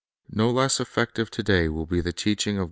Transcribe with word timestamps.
No 0.31 0.49
less 0.49 0.79
effective 0.79 1.29
to 1.29 1.43
day 1.43 1.69
will 1.69 1.85
be 1.85 2.01
the 2.01 2.11
teaching 2.11 2.57
of 2.57 2.59
IDeut. 2.59 2.59